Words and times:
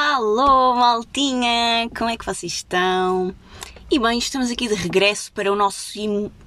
Alô, 0.00 0.76
maltinha! 0.76 1.90
Como 1.90 2.08
é 2.08 2.16
que 2.16 2.24
vocês 2.24 2.52
estão? 2.52 3.34
E 3.90 3.98
bem, 3.98 4.16
estamos 4.16 4.48
aqui 4.48 4.68
de 4.68 4.74
regresso 4.74 5.32
para 5.32 5.52
o 5.52 5.56
nosso. 5.56 5.98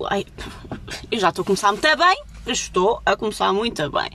Ai, 0.10 0.26
eu 1.12 1.20
já 1.20 1.28
estou 1.28 1.44
a 1.44 1.46
começar 1.46 1.70
muito 1.74 1.98
bem. 1.98 2.24
Estou 2.48 3.02
a 3.06 3.18
começar 3.18 3.52
muito 3.52 3.92
bem. 3.92 4.10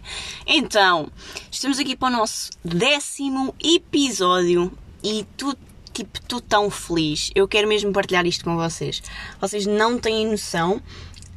Então, 0.46 1.10
estamos 1.50 1.78
aqui 1.78 1.94
para 1.94 2.08
o 2.08 2.16
nosso 2.16 2.48
décimo 2.64 3.54
episódio 3.62 4.72
e 5.04 5.26
tu, 5.36 5.54
tipo, 5.92 6.18
estou 6.18 6.40
tão 6.40 6.70
feliz. 6.70 7.30
Eu 7.34 7.46
quero 7.46 7.68
mesmo 7.68 7.92
partilhar 7.92 8.24
isto 8.24 8.42
com 8.42 8.56
vocês. 8.56 9.02
Vocês 9.38 9.66
não 9.66 9.98
têm 9.98 10.26
noção 10.26 10.80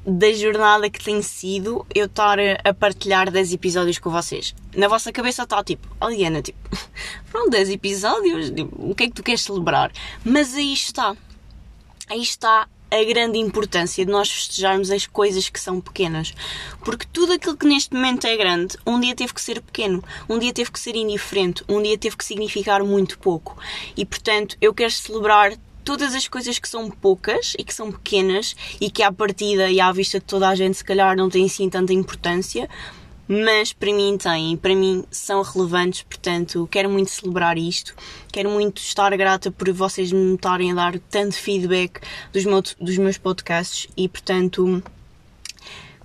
da 0.05 0.31
jornada 0.33 0.89
que 0.89 1.03
tem 1.03 1.21
sido 1.21 1.85
eu 1.93 2.05
estar 2.05 2.37
a 2.63 2.73
partilhar 2.73 3.29
10 3.31 3.53
episódios 3.53 3.99
com 3.99 4.09
vocês. 4.09 4.55
Na 4.75 4.87
vossa 4.87 5.11
cabeça 5.11 5.43
está 5.43 5.63
tipo, 5.63 5.87
Aliana, 5.99 6.41
tipo, 6.41 6.57
foram 7.25 7.49
10 7.49 7.69
episódios, 7.69 8.49
tipo, 8.49 8.91
o 8.91 8.95
que 8.95 9.03
é 9.03 9.07
que 9.07 9.13
tu 9.13 9.23
queres 9.23 9.41
celebrar? 9.41 9.91
Mas 10.23 10.55
aí 10.55 10.73
está. 10.73 11.15
Aí 12.09 12.21
está 12.21 12.67
a 12.91 13.03
grande 13.03 13.37
importância 13.37 14.03
de 14.03 14.11
nós 14.11 14.31
festejarmos 14.31 14.89
as 14.89 15.05
coisas 15.05 15.47
que 15.47 15.59
são 15.59 15.79
pequenas. 15.79 16.33
Porque 16.83 17.05
tudo 17.11 17.33
aquilo 17.33 17.55
que 17.55 17.67
neste 17.67 17.93
momento 17.93 18.25
é 18.25 18.35
grande, 18.35 18.77
um 18.85 18.99
dia 18.99 19.15
teve 19.15 19.33
que 19.33 19.41
ser 19.41 19.61
pequeno, 19.61 20.03
um 20.27 20.39
dia 20.39 20.51
teve 20.51 20.71
que 20.71 20.79
ser 20.79 20.95
indiferente, 20.95 21.63
um 21.69 21.81
dia 21.81 21.97
teve 21.97 22.17
que 22.17 22.25
significar 22.25 22.83
muito 22.83 23.19
pouco. 23.19 23.57
E 23.95 24.05
portanto, 24.05 24.57
eu 24.59 24.73
quero 24.73 24.91
celebrar 24.91 25.53
todas 25.89 26.13
as 26.13 26.27
coisas 26.27 26.59
que 26.59 26.69
são 26.69 26.87
poucas 26.87 27.55
e 27.57 27.63
que 27.63 27.73
são 27.73 27.91
pequenas 27.91 28.55
e 28.79 28.91
que 28.91 29.01
à 29.01 29.11
partida 29.11 29.71
e 29.71 29.81
à 29.81 29.91
vista 29.91 30.19
de 30.19 30.25
toda 30.25 30.47
a 30.47 30.53
gente 30.53 30.77
se 30.77 30.83
calhar 30.83 31.17
não 31.17 31.31
têm 31.31 31.45
assim 31.47 31.67
tanta 31.67 31.91
importância, 31.91 32.69
mas 33.27 33.73
para 33.73 33.91
mim 33.91 34.15
têm, 34.15 34.55
para 34.55 34.75
mim 34.75 35.03
são 35.09 35.41
relevantes, 35.41 36.03
portanto 36.03 36.69
quero 36.69 36.91
muito 36.91 37.09
celebrar 37.09 37.57
isto, 37.57 37.95
quero 38.31 38.51
muito 38.51 38.77
estar 38.77 39.17
grata 39.17 39.49
por 39.49 39.71
vocês 39.71 40.11
me 40.11 40.35
estarem 40.35 40.71
a 40.73 40.75
dar 40.75 40.99
tanto 41.09 41.33
feedback 41.33 42.01
dos, 42.31 42.45
meus, 42.45 42.75
dos 42.79 42.97
meus 42.99 43.17
podcasts 43.17 43.87
e 43.97 44.07
portanto 44.07 44.83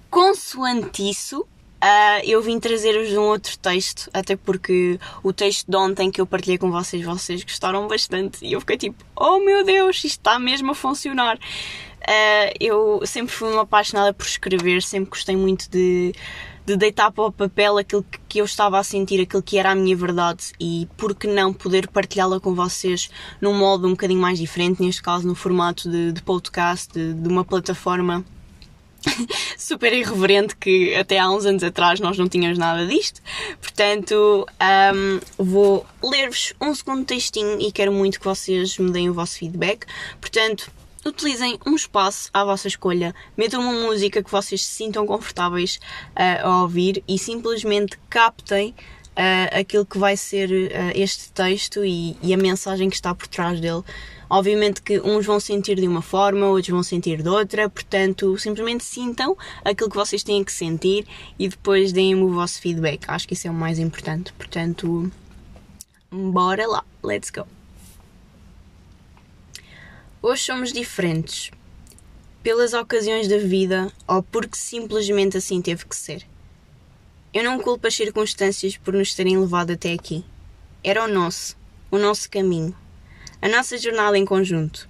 consoante 0.08 1.10
isso 1.10 1.46
Uh, 1.84 2.24
eu 2.24 2.40
vim 2.40 2.58
trazer-vos 2.58 3.12
um 3.12 3.24
outro 3.24 3.58
texto, 3.58 4.08
até 4.10 4.36
porque 4.36 4.98
o 5.22 5.34
texto 5.34 5.70
de 5.70 5.76
ontem 5.76 6.10
que 6.10 6.18
eu 6.18 6.26
partilhei 6.26 6.56
com 6.56 6.70
vocês, 6.70 7.04
vocês 7.04 7.44
gostaram 7.44 7.86
bastante. 7.86 8.38
E 8.42 8.54
eu 8.54 8.60
fiquei 8.60 8.78
tipo, 8.78 9.04
oh 9.14 9.38
meu 9.40 9.62
Deus, 9.62 9.96
isto 9.96 10.06
está 10.06 10.38
mesmo 10.38 10.70
a 10.70 10.74
funcionar. 10.74 11.36
Uh, 11.36 12.56
eu 12.58 13.02
sempre 13.04 13.34
fui 13.34 13.52
uma 13.52 13.62
apaixonada 13.62 14.14
por 14.14 14.24
escrever, 14.24 14.82
sempre 14.82 15.10
gostei 15.10 15.36
muito 15.36 15.68
de, 15.70 16.14
de 16.64 16.74
deitar 16.74 17.10
para 17.10 17.24
o 17.24 17.30
papel 17.30 17.76
aquilo 17.76 18.02
que 18.30 18.40
eu 18.40 18.46
estava 18.46 18.78
a 18.78 18.82
sentir, 18.82 19.20
aquilo 19.20 19.42
que 19.42 19.58
era 19.58 19.72
a 19.72 19.74
minha 19.74 19.94
verdade. 19.94 20.52
E 20.58 20.88
por 20.96 21.14
que 21.14 21.26
não 21.26 21.52
poder 21.52 21.88
partilhá-la 21.88 22.40
com 22.40 22.54
vocês 22.54 23.10
num 23.42 23.52
modo 23.52 23.86
um 23.86 23.90
bocadinho 23.90 24.22
mais 24.22 24.38
diferente, 24.38 24.82
neste 24.82 25.02
caso 25.02 25.28
no 25.28 25.34
formato 25.34 25.90
de, 25.90 26.12
de 26.12 26.22
podcast, 26.22 26.90
de, 26.94 27.12
de 27.12 27.28
uma 27.28 27.44
plataforma 27.44 28.24
super 29.58 29.92
irreverente 29.92 30.56
que 30.56 30.94
até 30.94 31.18
há 31.18 31.30
uns 31.30 31.46
anos 31.46 31.62
atrás 31.62 32.00
nós 32.00 32.18
não 32.18 32.28
tínhamos 32.28 32.58
nada 32.58 32.86
disto. 32.86 33.20
Portanto, 33.60 34.46
um, 34.94 35.20
vou 35.38 35.86
ler-vos 36.02 36.54
um 36.60 36.74
segundo 36.74 37.04
textinho 37.04 37.60
e 37.60 37.70
quero 37.72 37.92
muito 37.92 38.18
que 38.18 38.24
vocês 38.24 38.78
me 38.78 38.90
deem 38.90 39.10
o 39.10 39.14
vosso 39.14 39.38
feedback. 39.38 39.86
Portanto, 40.20 40.70
utilizem 41.04 41.58
um 41.66 41.74
espaço 41.74 42.30
à 42.32 42.44
vossa 42.44 42.68
escolha, 42.68 43.14
metam 43.36 43.60
uma 43.60 43.72
música 43.72 44.22
que 44.22 44.30
vocês 44.30 44.64
se 44.64 44.72
sintam 44.72 45.06
confortáveis 45.06 45.78
uh, 46.10 46.46
a 46.46 46.62
ouvir 46.62 47.02
e 47.06 47.18
simplesmente 47.18 47.98
captem 48.08 48.74
uh, 49.14 49.58
aquilo 49.58 49.84
que 49.84 49.98
vai 49.98 50.16
ser 50.16 50.50
uh, 50.50 50.92
este 50.94 51.30
texto 51.32 51.84
e, 51.84 52.16
e, 52.22 52.32
a 52.32 52.36
mensagem 52.36 52.88
que 52.88 52.96
está 52.96 53.14
por 53.14 53.26
trás 53.26 53.60
dele. 53.60 53.82
Obviamente 54.36 54.82
que 54.82 54.98
uns 54.98 55.24
vão 55.24 55.38
sentir 55.38 55.76
de 55.76 55.86
uma 55.86 56.02
forma, 56.02 56.48
outros 56.48 56.70
vão 56.70 56.82
sentir 56.82 57.22
de 57.22 57.28
outra, 57.28 57.70
portanto, 57.70 58.36
simplesmente 58.36 58.82
sintam 58.82 59.38
aquilo 59.64 59.88
que 59.88 59.94
vocês 59.94 60.24
têm 60.24 60.42
que 60.42 60.50
sentir 60.50 61.06
e 61.38 61.46
depois 61.46 61.92
deem-me 61.92 62.22
o 62.22 62.32
vosso 62.32 62.60
feedback. 62.60 63.04
Acho 63.06 63.28
que 63.28 63.34
isso 63.34 63.46
é 63.46 63.50
o 63.52 63.54
mais 63.54 63.78
importante. 63.78 64.32
Portanto, 64.32 65.08
bora 66.10 66.66
lá, 66.66 66.84
let's 67.00 67.30
go. 67.30 67.46
Hoje 70.20 70.42
somos 70.42 70.72
diferentes, 70.72 71.52
pelas 72.42 72.72
ocasiões 72.72 73.28
da 73.28 73.38
vida 73.38 73.92
ou 74.04 74.20
porque 74.20 74.56
simplesmente 74.56 75.36
assim 75.36 75.62
teve 75.62 75.84
que 75.84 75.94
ser. 75.94 76.26
Eu 77.32 77.44
não 77.44 77.60
culpo 77.60 77.86
as 77.86 77.94
circunstâncias 77.94 78.76
por 78.78 78.94
nos 78.94 79.14
terem 79.14 79.38
levado 79.38 79.70
até 79.70 79.92
aqui. 79.92 80.24
Era 80.82 81.04
o 81.04 81.08
nosso, 81.08 81.56
o 81.88 81.98
nosso 81.98 82.28
caminho, 82.28 82.74
a 83.44 83.48
nossa 83.50 83.76
jornada 83.76 84.16
em 84.16 84.24
conjunto. 84.24 84.88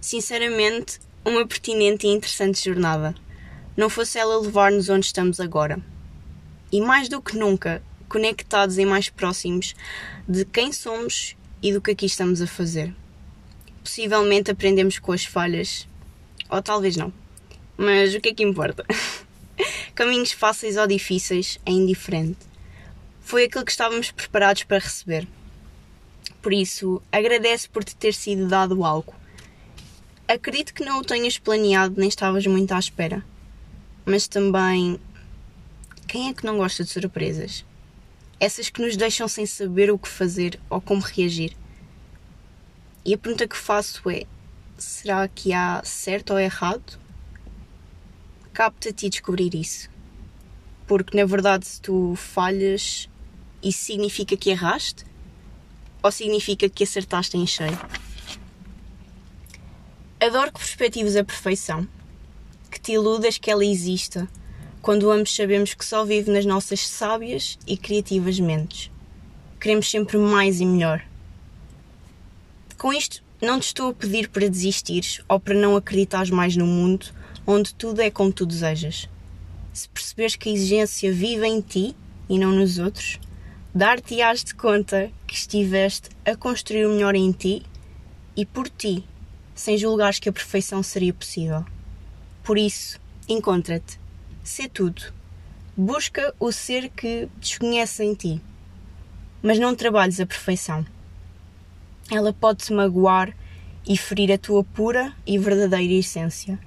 Sinceramente, 0.00 0.98
uma 1.22 1.46
pertinente 1.46 2.06
e 2.06 2.10
interessante 2.10 2.64
jornada. 2.64 3.14
Não 3.76 3.90
fosse 3.90 4.18
ela 4.18 4.40
levar-nos 4.40 4.88
onde 4.88 5.04
estamos 5.04 5.38
agora. 5.38 5.78
E 6.72 6.80
mais 6.80 7.10
do 7.10 7.20
que 7.20 7.36
nunca, 7.36 7.82
conectados 8.08 8.78
e 8.78 8.86
mais 8.86 9.10
próximos 9.10 9.74
de 10.26 10.46
quem 10.46 10.72
somos 10.72 11.36
e 11.62 11.70
do 11.70 11.82
que 11.82 11.90
aqui 11.90 12.06
estamos 12.06 12.40
a 12.40 12.46
fazer. 12.46 12.94
Possivelmente 13.84 14.50
aprendemos 14.50 14.98
com 14.98 15.12
as 15.12 15.26
falhas, 15.26 15.86
ou 16.48 16.62
talvez 16.62 16.96
não. 16.96 17.12
Mas 17.76 18.14
o 18.14 18.20
que 18.22 18.30
é 18.30 18.34
que 18.34 18.42
importa? 18.42 18.82
Caminhos 19.94 20.32
fáceis 20.32 20.78
ou 20.78 20.86
difíceis 20.86 21.60
é 21.66 21.70
indiferente. 21.70 22.38
Foi 23.20 23.44
aquilo 23.44 23.66
que 23.66 23.72
estávamos 23.72 24.10
preparados 24.10 24.62
para 24.62 24.78
receber. 24.78 25.28
Por 26.40 26.52
isso, 26.52 27.02
agradece 27.10 27.68
por 27.68 27.84
te 27.84 27.96
ter 27.96 28.14
sido 28.14 28.48
dado 28.48 28.84
algo. 28.84 29.14
Acredito 30.26 30.74
que 30.74 30.84
não 30.84 31.00
o 31.00 31.04
tenhas 31.04 31.38
planeado 31.38 31.94
nem 31.98 32.08
estavas 32.08 32.46
muito 32.46 32.72
à 32.72 32.78
espera. 32.78 33.24
Mas 34.04 34.28
também, 34.28 35.00
quem 36.06 36.28
é 36.28 36.34
que 36.34 36.44
não 36.44 36.58
gosta 36.58 36.84
de 36.84 36.90
surpresas? 36.90 37.64
Essas 38.38 38.70
que 38.70 38.80
nos 38.80 38.96
deixam 38.96 39.26
sem 39.26 39.46
saber 39.46 39.90
o 39.90 39.98
que 39.98 40.08
fazer 40.08 40.60
ou 40.70 40.80
como 40.80 41.00
reagir. 41.00 41.56
E 43.04 43.14
a 43.14 43.18
pergunta 43.18 43.48
que 43.48 43.56
faço 43.56 44.08
é: 44.10 44.24
será 44.76 45.26
que 45.28 45.52
há 45.52 45.82
certo 45.84 46.32
ou 46.32 46.38
errado? 46.38 46.98
cabe-te 48.58 48.88
a 48.88 48.92
ti 48.92 49.08
descobrir 49.08 49.54
isso. 49.54 49.88
Porque 50.84 51.16
na 51.16 51.24
verdade, 51.24 51.64
se 51.64 51.80
tu 51.80 52.16
falhas, 52.16 53.08
isso 53.62 53.84
significa 53.84 54.36
que 54.36 54.50
erraste? 54.50 55.04
Ou 56.02 56.10
significa 56.10 56.68
que 56.68 56.84
acertaste 56.84 57.36
em 57.36 57.46
cheio? 57.46 57.78
Adoro 60.20 60.52
que 60.52 60.58
perspectives 60.58 61.16
a 61.16 61.24
perfeição, 61.24 61.86
que 62.70 62.80
te 62.80 62.92
iludas 62.92 63.38
que 63.38 63.50
ela 63.50 63.64
exista, 63.64 64.28
quando 64.82 65.10
ambos 65.10 65.34
sabemos 65.34 65.74
que 65.74 65.84
só 65.84 66.04
vive 66.04 66.30
nas 66.30 66.44
nossas 66.44 66.80
sábias 66.80 67.58
e 67.66 67.76
criativas 67.76 68.38
mentes. 68.40 68.90
Queremos 69.60 69.90
sempre 69.90 70.16
mais 70.16 70.60
e 70.60 70.66
melhor. 70.66 71.04
Com 72.76 72.92
isto, 72.92 73.22
não 73.40 73.58
te 73.58 73.64
estou 73.64 73.90
a 73.90 73.94
pedir 73.94 74.28
para 74.28 74.48
desistires 74.48 75.20
ou 75.28 75.38
para 75.38 75.54
não 75.54 75.76
acreditares 75.76 76.30
mais 76.30 76.56
no 76.56 76.66
mundo 76.66 77.06
onde 77.50 77.72
tudo 77.74 78.00
é 78.02 78.10
como 78.10 78.30
tu 78.30 78.44
desejas. 78.44 79.08
Se 79.72 79.88
perceberes 79.88 80.36
que 80.36 80.50
a 80.50 80.52
exigência 80.52 81.10
vive 81.10 81.46
em 81.46 81.62
ti 81.62 81.96
e 82.28 82.38
não 82.38 82.52
nos 82.52 82.78
outros, 82.78 83.18
dar-te-ás 83.78 84.42
de 84.42 84.56
conta 84.56 85.08
que 85.24 85.36
estiveste 85.36 86.10
a 86.24 86.34
construir 86.34 86.84
o 86.84 86.90
melhor 86.90 87.14
em 87.14 87.30
ti 87.30 87.62
e 88.36 88.44
por 88.44 88.68
ti, 88.68 89.04
sem 89.54 89.78
julgares 89.78 90.18
que 90.18 90.28
a 90.28 90.32
perfeição 90.32 90.82
seria 90.82 91.14
possível. 91.14 91.64
Por 92.42 92.58
isso, 92.58 93.00
encontra-te, 93.28 94.00
sê 94.42 94.68
tudo. 94.68 95.14
Busca 95.76 96.34
o 96.40 96.50
ser 96.50 96.88
que 96.88 97.28
desconhece 97.36 98.02
em 98.02 98.14
ti. 98.14 98.42
Mas 99.40 99.60
não 99.60 99.76
trabalhes 99.76 100.18
a 100.18 100.26
perfeição. 100.26 100.84
Ela 102.10 102.32
pode-te 102.32 102.72
magoar 102.72 103.32
e 103.86 103.96
ferir 103.96 104.32
a 104.32 104.38
tua 104.38 104.64
pura 104.64 105.14
e 105.24 105.38
verdadeira 105.38 105.94
essência 105.94 106.58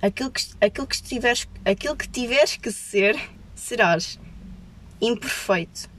aquilo 0.00 0.30
que, 0.30 0.44
aquilo 0.60 0.86
que, 0.86 1.02
tiveres, 1.02 1.48
aquilo 1.64 1.96
que 1.96 2.08
tiveres 2.08 2.56
que 2.56 2.70
ser, 2.70 3.18
serás 3.56 4.20
imperfeito, 5.00 5.97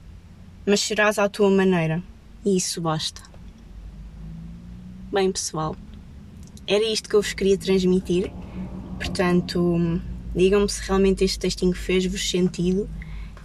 mas 0.70 0.80
serás 0.80 1.18
à 1.18 1.28
tua 1.28 1.50
maneira. 1.50 2.00
E 2.46 2.56
isso 2.56 2.80
basta. 2.80 3.20
Bem, 5.12 5.32
pessoal, 5.32 5.76
era 6.64 6.84
isto 6.84 7.08
que 7.08 7.16
eu 7.16 7.22
vos 7.22 7.32
queria 7.32 7.58
transmitir. 7.58 8.30
Portanto, 8.96 10.00
digam-me 10.34 10.68
se 10.68 10.80
realmente 10.86 11.24
este 11.24 11.40
textinho 11.40 11.74
fez-vos 11.74 12.30
sentido 12.30 12.88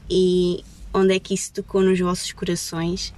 e 0.07 0.63
onde 0.94 1.16
é 1.16 1.19
que 1.19 1.33
isso 1.33 1.51
tocou 1.51 1.81
nos 1.81 2.00
vossos 2.00 2.31
corações. 2.31 3.12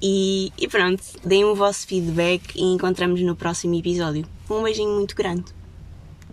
E, 0.00 0.50
e 0.56 0.66
pronto, 0.66 1.02
deem 1.22 1.44
o 1.44 1.54
vosso 1.54 1.86
feedback 1.86 2.56
e 2.56 2.62
encontramos 2.62 3.20
no 3.20 3.36
próximo 3.36 3.74
episódio. 3.74 4.26
Um 4.48 4.62
beijinho 4.62 4.94
muito 4.94 5.14
grande. 5.14 5.44